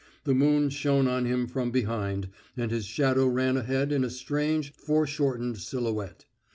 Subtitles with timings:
[0.23, 4.73] The moon shone on him from behind, and his shadow ran ahead in a strange
[4.73, 6.25] foreshortened silhouette.